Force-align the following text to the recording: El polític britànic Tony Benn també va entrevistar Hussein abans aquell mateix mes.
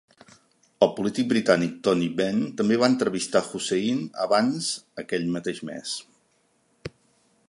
El 0.85 0.89
polític 0.99 1.27
britànic 1.33 1.75
Tony 1.87 2.01
Benn 2.21 2.39
també 2.61 2.79
va 2.83 2.89
entrevistar 2.93 3.43
Hussein 3.59 4.01
abans 4.25 4.71
aquell 5.05 5.29
mateix 5.37 5.63
mes. 5.71 5.97